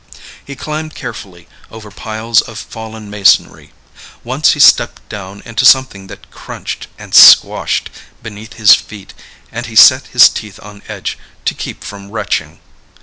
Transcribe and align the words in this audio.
He 0.43 0.55
climbed 0.55 0.95
carefully 0.95 1.47
over 1.69 1.91
piles 1.91 2.41
of 2.41 2.57
fallen 2.57 3.11
masonry. 3.11 3.71
Once 4.23 4.53
he 4.53 4.59
stepped 4.59 5.07
down 5.09 5.43
into 5.45 5.63
something 5.63 6.07
that 6.07 6.31
crunched 6.31 6.87
and 6.97 7.13
squashed 7.13 7.91
beneath 8.23 8.53
his 8.53 8.73
feet 8.73 9.13
and 9.51 9.67
he 9.67 9.75
set 9.75 10.07
his 10.07 10.27
teeth 10.27 10.59
on 10.63 10.81
edge 10.87 11.19
to 11.45 11.53
keep 11.53 11.83
from 11.83 12.09
retching. 12.09 12.59